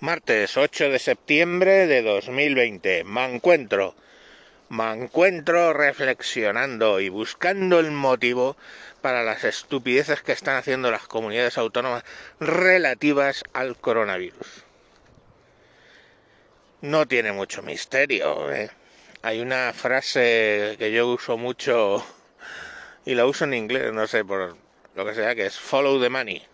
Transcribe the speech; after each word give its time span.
Martes 0.00 0.56
8 0.56 0.90
de 0.90 1.00
septiembre 1.00 1.88
de 1.88 2.02
2020. 2.02 3.02
Me 3.02 3.24
encuentro, 3.24 3.96
me 4.68 4.92
encuentro 4.92 5.72
reflexionando 5.72 7.00
y 7.00 7.08
buscando 7.08 7.80
el 7.80 7.90
motivo 7.90 8.56
para 9.00 9.24
las 9.24 9.42
estupideces 9.42 10.22
que 10.22 10.30
están 10.30 10.54
haciendo 10.54 10.92
las 10.92 11.08
comunidades 11.08 11.58
autónomas 11.58 12.04
relativas 12.38 13.42
al 13.54 13.76
coronavirus. 13.76 14.46
No 16.80 17.08
tiene 17.08 17.32
mucho 17.32 17.62
misterio. 17.62 18.52
¿eh? 18.52 18.70
Hay 19.22 19.40
una 19.40 19.72
frase 19.72 20.76
que 20.78 20.92
yo 20.92 21.08
uso 21.08 21.36
mucho 21.36 22.06
y 23.04 23.16
la 23.16 23.26
uso 23.26 23.46
en 23.46 23.54
inglés, 23.54 23.92
no 23.92 24.06
sé 24.06 24.24
por 24.24 24.56
lo 24.94 25.04
que 25.04 25.14
sea, 25.16 25.34
que 25.34 25.46
es 25.46 25.58
follow 25.58 26.00
the 26.00 26.08
money. 26.08 26.46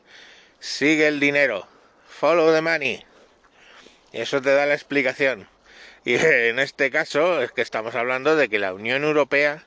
Sigue 0.60 1.08
el 1.08 1.20
dinero. 1.20 1.66
Follow 2.08 2.50
the 2.50 2.62
money 2.62 3.04
eso 4.22 4.40
te 4.40 4.54
da 4.54 4.66
la 4.66 4.74
explicación. 4.74 5.48
Y 6.04 6.14
en 6.16 6.58
este 6.58 6.90
caso 6.90 7.42
es 7.42 7.52
que 7.52 7.62
estamos 7.62 7.94
hablando 7.94 8.36
de 8.36 8.48
que 8.48 8.58
la 8.58 8.74
Unión 8.74 9.04
Europea 9.04 9.64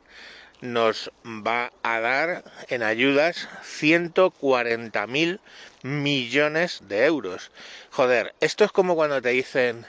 nos 0.61 1.11
va 1.25 1.71
a 1.83 1.99
dar 1.99 2.43
en 2.69 2.81
ayudas 2.81 3.47
140 3.63 5.05
mil 5.07 5.39
millones 5.83 6.81
de 6.87 7.05
euros. 7.05 7.51
Joder, 7.91 8.33
esto 8.39 8.63
es 8.63 8.71
como 8.71 8.95
cuando 8.95 9.21
te 9.21 9.29
dicen, 9.29 9.85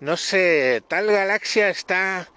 no 0.00 0.16
sé, 0.16 0.82
tal 0.88 1.06
galaxia 1.06 1.68
está 1.68 2.28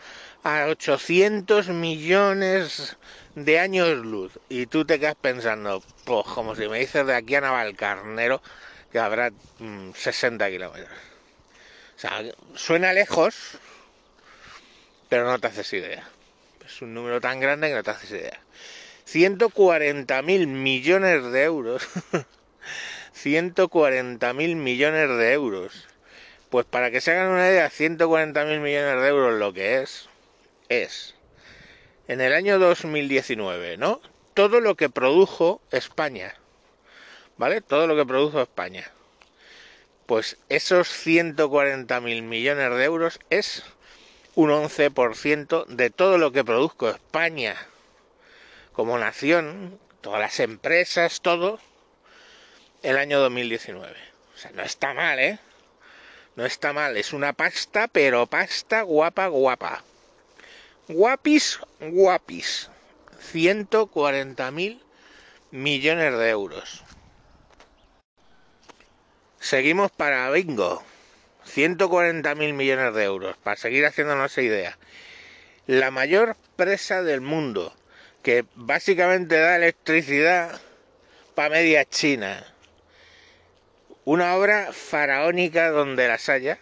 a 0.43 0.65
800 0.67 1.69
millones 1.69 2.97
de 3.35 3.59
años 3.59 3.89
luz 3.97 4.39
y 4.49 4.65
tú 4.65 4.85
te 4.85 4.99
quedas 4.99 5.15
pensando, 5.15 5.83
pues 6.05 6.25
como 6.27 6.55
si 6.55 6.67
me 6.67 6.79
dices 6.79 7.05
de 7.05 7.15
aquí 7.15 7.35
a 7.35 7.41
Navalcarnero 7.41 8.41
que 8.91 8.99
habrá 8.99 9.31
60 9.95 10.45
mm, 10.45 10.51
kilómetros. 10.51 10.97
O 11.95 11.99
sea, 11.99 12.23
suena 12.55 12.93
lejos, 12.93 13.57
pero 15.09 15.25
no 15.25 15.39
te 15.39 15.47
haces 15.47 15.71
idea. 15.73 16.07
Es 16.65 16.81
un 16.81 16.93
número 16.93 17.21
tan 17.21 17.39
grande 17.39 17.69
que 17.69 17.75
no 17.75 17.83
te 17.83 17.91
haces 17.91 18.11
idea. 18.11 18.39
140 19.05 20.21
mil 20.21 20.47
millones 20.47 21.31
de 21.31 21.43
euros. 21.43 21.87
140 23.13 24.33
mil 24.33 24.55
millones 24.55 25.09
de 25.09 25.33
euros. 25.33 25.87
Pues 26.49 26.65
para 26.65 26.91
que 26.91 27.01
se 27.01 27.11
hagan 27.11 27.31
una 27.31 27.47
idea, 27.47 27.69
140 27.69 28.45
mil 28.45 28.59
millones 28.59 29.01
de 29.01 29.07
euros 29.07 29.39
lo 29.39 29.53
que 29.53 29.81
es, 29.81 30.09
es 30.69 31.15
en 32.07 32.19
el 32.19 32.33
año 32.33 32.59
2019, 32.59 33.77
¿no? 33.77 34.01
Todo 34.33 34.59
lo 34.59 34.75
que 34.75 34.89
produjo 34.89 35.61
España 35.71 36.35
¿vale? 37.41 37.59
Todo 37.59 37.87
lo 37.87 37.95
que 37.95 38.05
produjo 38.05 38.39
España. 38.39 38.91
Pues 40.05 40.37
esos 40.47 40.87
140.000 40.89 42.21
millones 42.21 42.69
de 42.77 42.83
euros 42.83 43.19
es 43.31 43.63
un 44.35 44.51
11% 44.51 45.65
de 45.65 45.89
todo 45.89 46.19
lo 46.19 46.31
que 46.31 46.43
produzco 46.43 46.91
España 46.91 47.55
como 48.73 48.99
nación, 48.99 49.79
todas 50.01 50.19
las 50.19 50.39
empresas, 50.39 51.21
todo, 51.21 51.59
el 52.83 52.95
año 52.99 53.19
2019. 53.19 53.91
O 54.35 54.37
sea, 54.37 54.51
no 54.51 54.61
está 54.61 54.93
mal, 54.93 55.17
¿eh? 55.17 55.39
No 56.35 56.45
está 56.45 56.73
mal, 56.73 56.95
es 56.95 57.11
una 57.11 57.33
pasta, 57.33 57.87
pero 57.87 58.27
pasta 58.27 58.83
guapa, 58.83 59.25
guapa. 59.29 59.83
Guapis, 60.87 61.59
guapis. 61.79 62.69
140.000 63.33 64.79
millones 65.49 66.17
de 66.19 66.29
euros. 66.29 66.83
Seguimos 69.41 69.89
para 69.89 70.29
bingo. 70.29 70.83
140 71.45 72.35
mil 72.35 72.53
millones 72.53 72.93
de 72.93 73.03
euros, 73.03 73.35
para 73.37 73.57
seguir 73.57 73.87
haciéndonos 73.87 74.31
esa 74.31 74.43
idea. 74.43 74.77
La 75.65 75.89
mayor 75.89 76.37
presa 76.55 77.01
del 77.01 77.21
mundo, 77.21 77.75
que 78.21 78.45
básicamente 78.53 79.39
da 79.39 79.55
electricidad 79.55 80.61
para 81.33 81.49
media 81.49 81.85
China. 81.85 82.45
Una 84.05 84.35
obra 84.35 84.71
faraónica 84.73 85.71
donde 85.71 86.07
las 86.07 86.29
haya, 86.29 86.59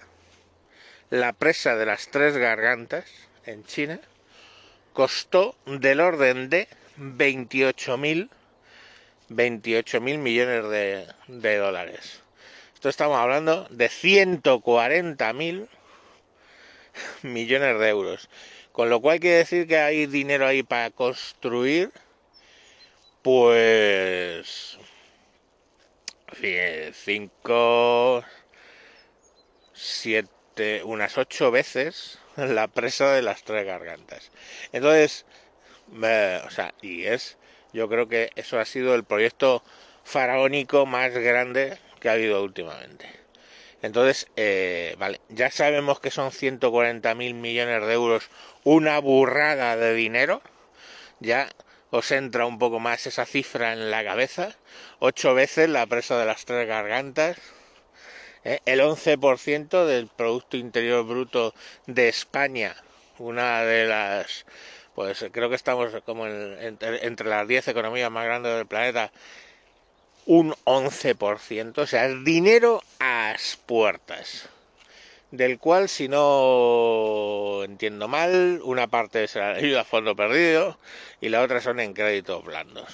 la 1.10 1.34
presa 1.34 1.76
de 1.76 1.86
las 1.86 2.08
tres 2.08 2.38
gargantas 2.38 3.04
en 3.46 3.66
China, 3.66 4.00
costó 4.94 5.58
del 5.66 6.00
orden 6.00 6.50
de 6.50 6.70
28 6.96 7.98
mil 7.98 8.30
28 9.28 10.00
mil 10.00 10.18
millones 10.18 11.06
de 11.28 11.58
dólares. 11.58 12.22
Esto 12.80 12.88
estamos 12.88 13.18
hablando 13.18 13.68
de 13.72 13.90
140 13.90 15.34
mil 15.34 15.68
millones 17.24 17.78
de 17.78 17.90
euros. 17.90 18.30
Con 18.72 18.90
lo 18.90 19.02
cual 19.02 19.20
quiere 19.20 19.40
decir 19.40 19.68
que 19.68 19.80
hay 19.80 20.06
dinero 20.06 20.48
ahí 20.48 20.64
para 20.64 20.90
construir, 20.90 21.92
pues 23.22 24.80
5, 26.94 28.24
7, 29.74 30.84
unas 30.86 31.18
8 31.18 31.52
veces 31.52 32.18
la 32.38 32.70
presa 32.70 33.12
de 33.12 33.22
las 33.22 33.44
tres 33.44 33.66
gargantas. 33.66 34.32
Entonces, 34.72 35.26
o 35.92 36.50
sea, 36.50 36.74
y 36.82 37.04
es, 37.04 37.38
yo 37.74 37.90
creo 37.90 38.08
que 38.08 38.30
eso 38.38 38.58
ha 38.58 38.64
sido 38.64 38.96
el 38.96 39.04
proyecto 39.04 39.66
faraónico 40.06 40.86
más 40.86 41.12
grande 41.12 41.78
que 42.00 42.10
ha 42.10 42.14
habido 42.14 42.44
últimamente. 42.44 43.20
Entonces, 43.82 44.28
eh, 44.36 44.96
vale, 44.98 45.22
ya 45.30 45.52
sabemos 45.52 46.00
que 46.00 46.12
son 46.12 46.32
140 46.32 47.16
mil 47.16 47.34
millones 47.34 47.86
de 47.86 47.94
euros, 47.94 48.30
una 48.64 49.00
burrada 49.00 49.78
de 49.78 49.94
dinero. 49.94 50.42
Ya 51.20 51.50
os 51.92 52.12
entra 52.12 52.46
un 52.46 52.60
poco 52.60 52.80
más 52.80 53.08
esa 53.08 53.26
cifra 53.26 53.74
en 53.74 53.90
la 53.90 54.04
cabeza. 54.04 54.56
Ocho 55.00 55.34
veces 55.34 55.70
la 55.70 55.86
presa 55.88 56.20
de 56.20 56.26
las 56.26 56.46
tres 56.46 56.68
gargantas. 56.68 57.38
¿eh? 58.44 58.60
El 58.66 58.82
11% 58.82 59.86
del 59.86 60.08
Producto 60.08 60.58
Interior 60.58 61.06
Bruto 61.06 61.54
de 61.88 62.10
España, 62.10 62.76
una 63.18 63.64
de 63.64 63.86
las, 63.86 64.46
pues 64.94 65.26
creo 65.32 65.50
que 65.50 65.56
estamos 65.56 65.92
como 66.06 66.28
entre, 66.28 67.06
entre 67.06 67.30
las 67.30 67.48
10 67.48 67.70
economías 67.70 68.12
más 68.12 68.26
grandes 68.26 68.56
del 68.56 68.68
planeta 68.68 69.12
un 70.30 70.54
11%, 70.66 71.80
o 71.80 71.88
sea, 71.88 72.08
dinero 72.08 72.84
a 73.00 73.32
las 73.32 73.58
puertas, 73.58 74.48
del 75.32 75.58
cual, 75.58 75.90
si 75.90 76.08
no 76.08 77.64
entiendo 77.64 78.08
mal, 78.08 78.62
una 78.64 78.86
parte 78.86 79.24
es 79.24 79.36
ayuda 79.36 79.82
a 79.82 79.86
fondo 79.86 80.16
perdido 80.16 80.78
y 81.20 81.30
la 81.30 81.42
otra 81.42 81.62
son 81.62 81.80
en 81.80 81.96
créditos 81.96 82.46
blandos. 82.46 82.86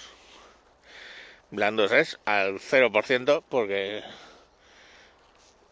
Blandos 1.52 1.92
es 1.92 2.20
al 2.24 2.60
0% 2.60 3.44
porque, 3.50 4.02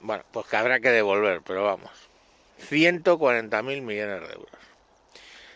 bueno, 0.02 0.26
pues 0.34 0.46
que 0.48 0.58
habrá 0.58 0.82
que 0.82 0.90
devolver, 0.90 1.44
pero 1.46 1.64
vamos, 1.64 1.92
140 2.58 3.64
mil 3.64 3.84
millones 3.84 4.28
de 4.28 4.34
euros. 4.34 4.60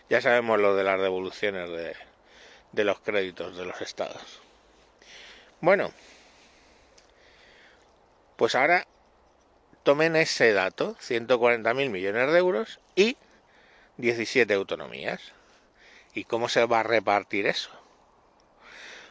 Ya 0.08 0.22
sabemos 0.22 0.58
lo 0.58 0.74
de 0.74 0.84
las 0.84 1.02
devoluciones 1.02 1.68
de, 1.68 1.94
de 2.72 2.84
los 2.84 2.98
créditos 3.00 3.58
de 3.58 3.66
los 3.66 3.82
estados. 3.82 4.47
Bueno, 5.60 5.92
pues 8.36 8.54
ahora 8.54 8.86
tomen 9.82 10.14
ese 10.14 10.52
dato, 10.52 10.96
140.000 11.00 11.90
millones 11.90 12.32
de 12.32 12.38
euros 12.38 12.78
y 12.94 13.16
17 13.96 14.54
autonomías. 14.54 15.20
¿Y 16.14 16.22
cómo 16.24 16.48
se 16.48 16.64
va 16.64 16.80
a 16.80 16.84
repartir 16.84 17.46
eso? 17.46 17.70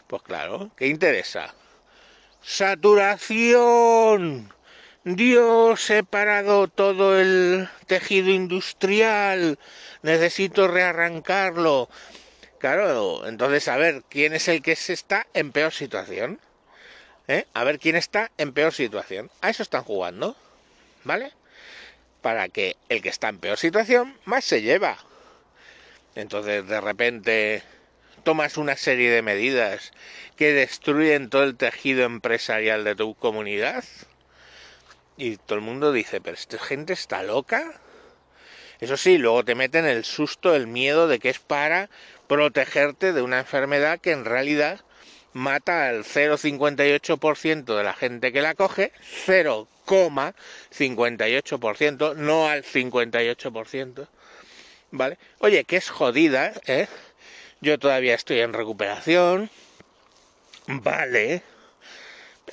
Pues 0.08 0.22
claro, 0.22 0.72
¿qué 0.78 0.88
interesa? 0.88 1.54
Saturación. 2.42 3.74
Dios, 5.04 5.90
he 5.90 6.04
parado 6.04 6.70
todo 6.70 7.20
el 7.20 7.68
tejido 7.88 8.30
industrial. 8.30 9.60
Necesito 10.02 10.70
rearrancarlo. 10.70 11.90
Claro, 12.60 13.28
entonces 13.28 13.68
a 13.68 13.78
ver, 13.78 14.04
¿quién 14.10 14.34
es 14.34 14.48
el 14.48 14.62
que 14.64 14.76
se 14.76 14.94
está 14.94 15.28
en 15.34 15.52
peor 15.52 15.74
situación? 15.74 16.40
¿Eh? 17.28 17.46
A 17.54 17.64
ver 17.64 17.78
quién 17.78 17.96
está 17.96 18.32
en 18.38 18.54
peor 18.54 18.74
situación. 18.74 19.30
A 19.42 19.50
eso 19.50 19.62
están 19.62 19.84
jugando, 19.84 20.36
¿vale? 21.04 21.34
Para 22.22 22.50
que 22.50 22.76
el 22.90 23.02
que 23.02 23.10
está 23.10 23.30
en 23.30 23.40
peor 23.40 23.58
situación 23.58 24.18
más 24.26 24.44
se 24.44 24.62
lleva. 24.62 24.98
Entonces 26.16 26.68
de 26.68 26.82
repente 26.82 27.64
tomas 28.24 28.58
una 28.58 28.76
serie 28.76 29.12
de 29.12 29.22
medidas 29.22 29.92
que 30.36 30.54
destruyen 30.54 31.30
todo 31.30 31.44
el 31.44 31.58
tejido 31.58 32.06
empresarial 32.06 32.84
de 32.84 32.96
tu 32.96 33.14
comunidad 33.14 33.84
y 35.16 35.38
todo 35.38 35.56
el 35.60 35.64
mundo 35.64 35.92
dice, 35.92 36.22
pero 36.22 36.36
esta 36.36 36.60
gente 36.60 36.94
está 36.94 37.24
loca. 37.24 37.82
Eso 38.80 38.98
sí, 38.98 39.18
luego 39.18 39.44
te 39.44 39.56
meten 39.56 39.86
el 39.86 40.06
susto, 40.06 40.56
el 40.56 40.68
miedo 40.68 41.08
de 41.08 41.20
que 41.20 41.30
es 41.30 41.40
para 41.40 41.90
protegerte 42.28 43.14
de 43.14 43.22
una 43.22 43.38
enfermedad 43.40 44.00
que 44.00 44.12
en 44.12 44.26
realidad 44.26 44.82
mata 45.34 45.88
al 45.88 46.04
0,58% 46.04 47.78
de 47.78 47.84
la 47.84 47.94
gente 47.94 48.34
que 48.34 48.42
la 48.42 48.56
coge, 48.56 48.92
0,58%, 49.26 52.16
no 52.16 52.48
al 52.48 52.64
58%. 52.64 54.08
¿Vale? 54.92 55.18
Oye, 55.40 55.64
que 55.66 55.78
es 55.78 55.90
jodida, 55.90 56.54
¿eh? 56.66 56.88
Yo 57.62 57.80
todavía 57.80 58.16
estoy 58.16 58.40
en 58.40 58.54
recuperación. 58.54 59.50
Vale. 60.68 61.44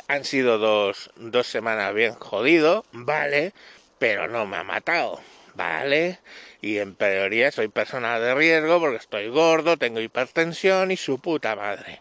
Han 0.08 0.24
sido 0.24 0.58
dos, 0.58 1.10
dos 1.16 1.46
semanas 1.46 1.94
bien 1.94 2.14
jodido, 2.14 2.84
vale, 2.92 3.52
pero 3.98 4.28
no 4.28 4.46
me 4.46 4.56
ha 4.56 4.64
matado, 4.64 5.20
vale. 5.54 6.18
Y 6.60 6.78
en 6.78 6.94
teoría 6.96 7.50
soy 7.52 7.68
persona 7.68 8.18
de 8.20 8.34
riesgo 8.34 8.80
porque 8.80 8.96
estoy 8.96 9.28
gordo, 9.28 9.76
tengo 9.76 10.00
hipertensión 10.00 10.90
y 10.90 10.96
su 10.96 11.18
puta 11.18 11.56
madre. 11.56 12.00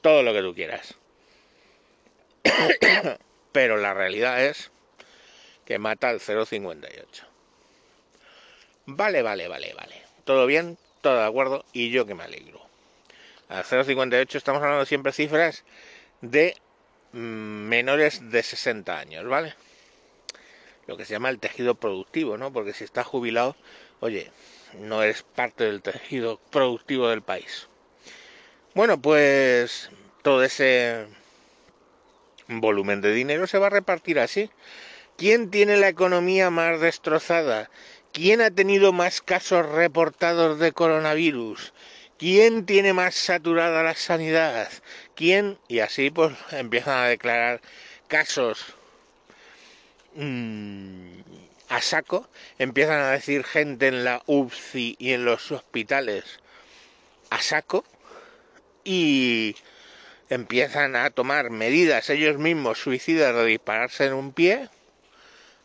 Todo 0.00 0.22
lo 0.22 0.32
que 0.32 0.42
tú 0.42 0.54
quieras. 0.54 0.94
pero 3.52 3.76
la 3.76 3.94
realidad 3.94 4.44
es 4.44 4.70
que 5.64 5.78
mata 5.78 6.08
al 6.08 6.20
0,58. 6.20 7.24
Vale, 8.86 9.22
vale, 9.22 9.48
vale, 9.48 9.74
vale. 9.74 10.02
Todo 10.24 10.46
bien, 10.46 10.78
todo 11.00 11.18
de 11.18 11.26
acuerdo 11.26 11.64
y 11.72 11.90
yo 11.90 12.06
que 12.06 12.14
me 12.14 12.24
alegro. 12.24 12.60
Al 13.48 13.64
0,58 13.64 14.34
estamos 14.36 14.62
hablando 14.62 14.84
siempre 14.86 15.12
cifras 15.12 15.64
de 16.20 16.56
mm, 17.12 17.18
menores 17.18 18.30
de 18.30 18.42
60 18.42 18.98
años, 18.98 19.26
¿vale? 19.26 19.54
Lo 20.86 20.96
que 20.96 21.04
se 21.04 21.12
llama 21.12 21.30
el 21.30 21.38
tejido 21.38 21.74
productivo, 21.74 22.36
¿no? 22.38 22.52
Porque 22.52 22.72
si 22.72 22.84
estás 22.84 23.06
jubilado, 23.06 23.56
oye, 24.00 24.30
no 24.78 25.02
eres 25.02 25.22
parte 25.22 25.64
del 25.64 25.82
tejido 25.82 26.40
productivo 26.50 27.08
del 27.08 27.22
país. 27.22 27.68
Bueno, 28.74 29.00
pues 29.00 29.90
todo 30.22 30.44
ese 30.44 31.06
volumen 32.48 33.00
de 33.00 33.12
dinero 33.12 33.46
se 33.46 33.58
va 33.58 33.68
a 33.68 33.70
repartir 33.70 34.20
así. 34.20 34.50
¿Quién 35.16 35.50
tiene 35.50 35.76
la 35.76 35.88
economía 35.88 36.50
más 36.50 36.80
destrozada? 36.80 37.70
¿Quién 38.12 38.40
ha 38.40 38.50
tenido 38.50 38.92
más 38.92 39.22
casos 39.22 39.66
reportados 39.66 40.58
de 40.58 40.72
coronavirus? 40.72 41.72
¿Quién 42.18 42.64
tiene 42.64 42.92
más 42.92 43.14
saturada 43.14 43.82
la 43.82 43.94
sanidad? 43.94 44.70
¿Quién? 45.14 45.58
Y 45.68 45.80
así 45.80 46.10
pues 46.10 46.36
empiezan 46.52 46.98
a 46.98 47.08
declarar 47.08 47.60
casos 48.08 48.75
mmm, 50.16 51.20
a 51.68 51.80
saco, 51.80 52.28
empiezan 52.58 53.00
a 53.00 53.10
decir 53.12 53.44
gente 53.44 53.88
en 53.88 54.04
la 54.04 54.22
UCI 54.26 54.96
y 54.98 55.12
en 55.12 55.24
los 55.24 55.52
hospitales 55.52 56.24
a 57.30 57.40
saco 57.40 57.84
y 58.84 59.56
empiezan 60.30 60.96
a 60.96 61.10
tomar 61.10 61.50
medidas 61.50 62.10
ellos 62.10 62.38
mismos 62.38 62.78
suicidas 62.78 63.34
de 63.34 63.44
dispararse 63.44 64.06
en 64.06 64.14
un 64.14 64.32
pie 64.32 64.68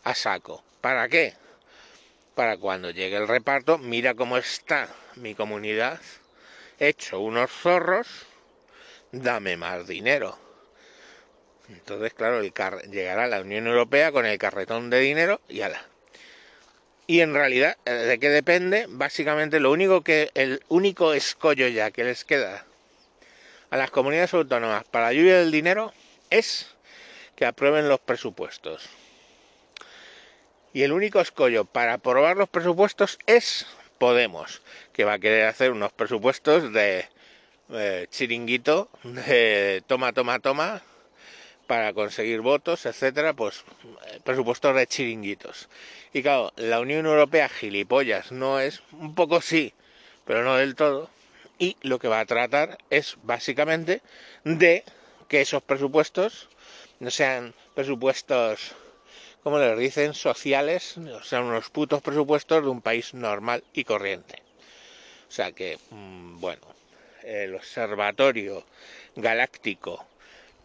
a 0.03 0.15
saco. 0.15 0.63
¿Para 0.81 1.07
qué? 1.07 1.35
para 2.35 2.57
cuando 2.57 2.91
llegue 2.91 3.17
el 3.17 3.27
reparto, 3.27 3.77
mira 3.77 4.15
cómo 4.15 4.37
está 4.37 4.87
mi 5.15 5.35
comunidad, 5.35 5.99
hecho 6.79 7.19
unos 7.19 7.51
zorros, 7.51 8.07
dame 9.11 9.57
más 9.57 9.87
dinero. 9.87 10.37
Entonces, 11.71 12.13
claro, 12.13 12.39
el 12.39 12.53
llegará 12.91 13.23
a 13.23 13.27
la 13.27 13.41
Unión 13.41 13.67
Europea 13.67 14.11
con 14.11 14.25
el 14.25 14.37
carretón 14.37 14.89
de 14.89 14.99
dinero 14.99 15.41
y 15.47 15.61
ala. 15.61 15.85
Y 17.07 17.21
en 17.21 17.33
realidad, 17.33 17.77
eh, 17.85 17.91
¿de 17.91 18.19
qué 18.19 18.29
depende? 18.29 18.85
Básicamente 18.89 19.59
lo 19.59 19.71
único 19.71 20.01
que, 20.01 20.31
el 20.33 20.63
único 20.69 21.13
escollo 21.13 21.67
ya 21.67 21.91
que 21.91 22.03
les 22.03 22.23
queda 22.23 22.65
a 23.69 23.77
las 23.77 23.91
comunidades 23.91 24.33
autónomas 24.33 24.83
para 24.85 25.07
la 25.07 25.13
lluvia 25.13 25.39
del 25.39 25.51
dinero 25.51 25.93
es 26.29 26.75
que 27.35 27.45
aprueben 27.45 27.89
los 27.89 27.99
presupuestos. 27.99 28.89
Y 30.73 30.83
el 30.83 30.93
único 30.93 31.19
escollo 31.19 31.65
para 31.65 31.93
aprobar 31.93 32.37
los 32.37 32.49
presupuestos 32.49 33.17
es 33.25 33.65
Podemos, 33.97 34.63
que 34.93 35.03
va 35.03 35.13
a 35.13 35.19
querer 35.19 35.45
hacer 35.45 35.71
unos 35.71 35.91
presupuestos 35.91 36.73
de 36.73 37.05
eh, 37.71 38.07
chiringuito, 38.09 38.89
de 39.03 39.83
toma, 39.85 40.11
toma, 40.11 40.39
toma, 40.39 40.81
para 41.71 41.93
conseguir 41.93 42.41
votos, 42.41 42.85
etcétera, 42.85 43.31
pues 43.31 43.63
eh, 44.07 44.19
presupuestos 44.25 44.75
de 44.75 44.87
chiringuitos. 44.87 45.69
Y 46.11 46.21
claro, 46.21 46.51
la 46.57 46.81
Unión 46.81 47.05
Europea 47.05 47.47
gilipollas 47.47 48.33
no 48.33 48.59
es, 48.59 48.81
un 48.91 49.15
poco 49.15 49.39
sí, 49.39 49.73
pero 50.25 50.43
no 50.43 50.57
del 50.57 50.75
todo. 50.75 51.09
Y 51.59 51.77
lo 51.81 51.97
que 51.97 52.09
va 52.09 52.19
a 52.19 52.25
tratar 52.25 52.77
es 52.89 53.15
básicamente 53.23 54.01
de 54.43 54.83
que 55.29 55.39
esos 55.39 55.63
presupuestos 55.63 56.49
no 56.99 57.09
sean 57.09 57.53
presupuestos 57.73 58.73
como 59.41 59.57
les 59.57 59.79
dicen, 59.79 60.13
sociales, 60.13 60.97
o 60.97 61.23
sea, 61.23 61.39
unos 61.39 61.69
putos 61.69 62.01
presupuestos 62.01 62.61
de 62.61 62.69
un 62.69 62.81
país 62.81 63.13
normal 63.13 63.63
y 63.73 63.85
corriente. 63.85 64.43
O 65.29 65.31
sea 65.31 65.53
que, 65.53 65.79
mm, 65.89 66.41
bueno, 66.41 66.67
el 67.23 67.55
Observatorio 67.55 68.65
Galáctico 69.15 70.10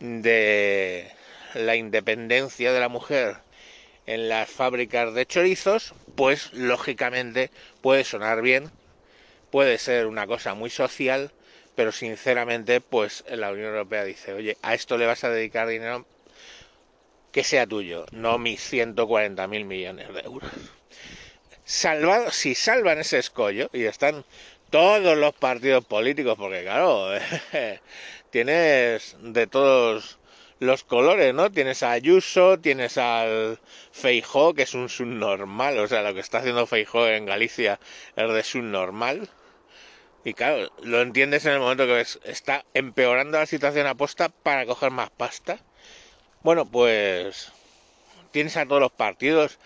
de 0.00 1.10
la 1.54 1.76
Independencia 1.76 2.72
de 2.72 2.80
la 2.80 2.88
Mujer 2.88 3.36
en 4.06 4.28
las 4.28 4.48
fábricas 4.48 5.14
de 5.14 5.26
chorizos, 5.26 5.94
pues 6.14 6.52
lógicamente 6.52 7.50
puede 7.80 8.04
sonar 8.04 8.42
bien, 8.42 8.70
puede 9.50 9.78
ser 9.78 10.06
una 10.06 10.26
cosa 10.26 10.54
muy 10.54 10.70
social, 10.70 11.32
pero 11.74 11.92
sinceramente, 11.92 12.80
pues 12.80 13.24
la 13.28 13.50
Unión 13.50 13.68
Europea 13.68 14.04
dice, 14.04 14.32
oye, 14.32 14.56
a 14.62 14.74
esto 14.74 14.96
le 14.96 15.06
vas 15.06 15.24
a 15.24 15.30
dedicar 15.30 15.68
dinero 15.68 16.06
que 17.32 17.44
sea 17.44 17.66
tuyo, 17.66 18.06
no 18.12 18.38
mis 18.38 18.62
140 18.62 19.46
mil 19.46 19.66
millones 19.66 20.12
de 20.14 20.20
euros. 20.20 20.50
Salvado, 21.64 22.30
si 22.30 22.54
salvan 22.54 22.98
ese 22.98 23.18
escollo 23.18 23.68
y 23.72 23.84
están 23.84 24.24
todos 24.76 25.16
los 25.16 25.32
partidos 25.32 25.86
políticos, 25.86 26.36
porque 26.36 26.62
claro, 26.62 27.08
tienes 28.30 29.16
de 29.22 29.46
todos 29.46 30.18
los 30.58 30.84
colores, 30.84 31.32
¿no? 31.32 31.50
Tienes 31.50 31.82
a 31.82 31.92
Ayuso, 31.92 32.58
tienes 32.58 32.98
al 32.98 33.58
Feijó, 33.90 34.52
que 34.52 34.64
es 34.64 34.74
un 34.74 34.90
subnormal, 34.90 35.78
o 35.78 35.88
sea, 35.88 36.02
lo 36.02 36.12
que 36.12 36.20
está 36.20 36.40
haciendo 36.40 36.66
Feijó 36.66 37.06
en 37.06 37.24
Galicia 37.24 37.80
es 38.16 38.30
de 38.30 38.42
subnormal. 38.42 39.30
Y 40.24 40.34
claro, 40.34 40.70
lo 40.82 41.00
entiendes 41.00 41.46
en 41.46 41.52
el 41.52 41.60
momento 41.60 41.86
que 41.86 42.04
está 42.24 42.66
empeorando 42.74 43.38
la 43.38 43.46
situación 43.46 43.86
aposta 43.86 44.28
para 44.28 44.66
coger 44.66 44.90
más 44.90 45.08
pasta. 45.08 45.58
Bueno, 46.42 46.70
pues 46.70 47.50
tienes 48.36 48.58
a 48.58 48.66
todos 48.66 48.82
los 48.82 48.92
partidos 48.92 49.58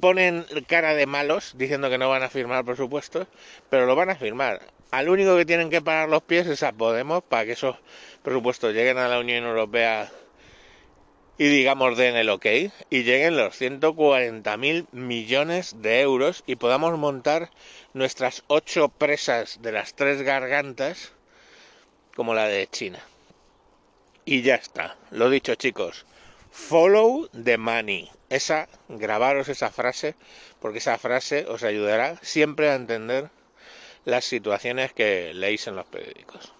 ponen 0.00 0.46
cara 0.66 0.94
de 0.94 1.04
malos 1.04 1.52
diciendo 1.58 1.90
que 1.90 1.98
no 1.98 2.08
van 2.08 2.22
a 2.22 2.30
firmar 2.30 2.64
presupuestos, 2.64 3.26
pero 3.68 3.84
lo 3.84 3.94
van 3.94 4.08
a 4.08 4.16
firmar. 4.16 4.62
Al 4.90 5.10
único 5.10 5.36
que 5.36 5.44
tienen 5.44 5.68
que 5.68 5.82
parar 5.82 6.08
los 6.08 6.22
pies 6.22 6.46
es 6.46 6.62
a 6.62 6.72
Podemos 6.72 7.22
para 7.22 7.44
que 7.44 7.52
esos 7.52 7.76
presupuestos 8.22 8.72
lleguen 8.72 8.96
a 8.96 9.08
la 9.08 9.18
Unión 9.18 9.44
Europea 9.44 10.10
y 11.36 11.48
digamos 11.48 11.98
den 11.98 12.16
el 12.16 12.30
ok 12.30 12.46
y 12.88 13.02
lleguen 13.02 13.36
los 13.36 13.54
140 13.58 14.56
mil 14.56 14.86
millones 14.90 15.82
de 15.82 16.00
euros 16.00 16.44
y 16.46 16.56
podamos 16.56 16.96
montar 16.96 17.50
nuestras 17.92 18.42
ocho 18.46 18.88
presas 18.88 19.60
de 19.60 19.72
las 19.72 19.92
tres 19.92 20.22
gargantas 20.22 21.12
como 22.16 22.32
la 22.32 22.48
de 22.48 22.66
China. 22.68 23.00
Y 24.24 24.40
ya 24.40 24.54
está. 24.54 24.96
Lo 25.10 25.28
dicho, 25.28 25.54
chicos. 25.56 26.06
Follow 26.54 27.28
the 27.30 27.58
money. 27.58 28.08
Esa, 28.30 28.68
grabaros 28.88 29.48
esa 29.48 29.70
frase, 29.70 30.14
porque 30.60 30.78
esa 30.78 30.98
frase 30.98 31.46
os 31.48 31.64
ayudará 31.64 32.16
siempre 32.22 32.70
a 32.70 32.76
entender 32.76 33.28
las 34.04 34.24
situaciones 34.24 34.92
que 34.92 35.34
leéis 35.34 35.66
en 35.66 35.74
los 35.74 35.84
periódicos. 35.86 36.52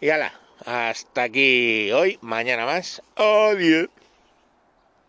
Y 0.00 0.08
ala, 0.08 0.40
hasta 0.64 1.24
aquí 1.24 1.92
hoy, 1.92 2.18
mañana 2.22 2.64
más. 2.64 3.02
Adiós. 3.16 3.90